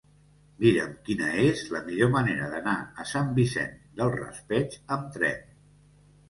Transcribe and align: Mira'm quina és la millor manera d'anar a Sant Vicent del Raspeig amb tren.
Mira'm 0.61 0.93
quina 1.09 1.27
és 1.41 1.61
la 1.73 1.81
millor 1.89 2.09
manera 2.15 2.47
d'anar 2.53 2.73
a 3.03 3.05
Sant 3.11 3.29
Vicent 3.41 3.77
del 4.01 4.11
Raspeig 4.17 4.79
amb 4.97 5.15
tren. 5.19 5.47